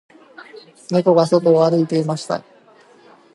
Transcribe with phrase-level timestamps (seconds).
[0.89, 2.43] 猫が外を歩いていました